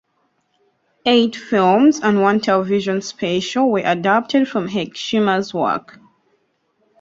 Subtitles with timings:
[1.05, 5.99] Eight films and one television special were adapted from Hergesheimer's work.